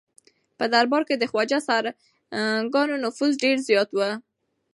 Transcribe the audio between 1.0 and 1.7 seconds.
کې د خواجه